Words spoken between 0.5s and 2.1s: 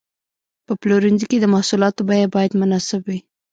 په پلورنځي کې د محصولاتو